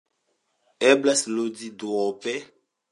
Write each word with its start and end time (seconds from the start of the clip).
Eblas 0.91 1.21
ludi 1.35 1.71
duope. 1.83 2.37